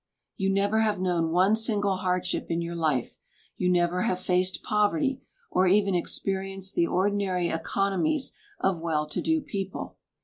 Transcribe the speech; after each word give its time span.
You 0.35 0.49
never 0.51 0.81
have 0.81 0.99
known 0.99 1.29
one 1.29 1.55
single 1.55 1.97
hardship 1.97 2.47
in 2.49 2.59
your 2.59 2.73
life; 2.73 3.19
you 3.55 3.69
never 3.69 4.01
have 4.01 4.19
faced 4.19 4.63
poverty, 4.63 5.21
or 5.51 5.67
even 5.67 5.93
experienced 5.93 6.73
the 6.73 6.87
ordinary 6.87 7.49
economies 7.49 8.31
of 8.59 8.81
well 8.81 9.05
to 9.05 9.21
do 9.21 9.41
people. 9.41 9.97